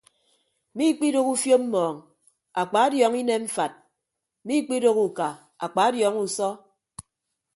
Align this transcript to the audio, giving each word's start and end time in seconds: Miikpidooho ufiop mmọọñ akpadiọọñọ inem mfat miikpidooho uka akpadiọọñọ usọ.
Miikpidooho 0.75 1.29
ufiop 1.35 1.61
mmọọñ 1.65 1.95
akpadiọọñọ 2.61 3.17
inem 3.21 3.43
mfat 3.47 3.73
miikpidooho 4.45 5.01
uka 5.09 5.27
akpadiọọñọ 5.65 6.19
usọ. 6.27 6.49